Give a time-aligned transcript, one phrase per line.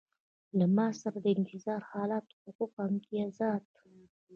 [0.57, 3.65] له معاش سره د انتظار حالت حقوق او امتیازات.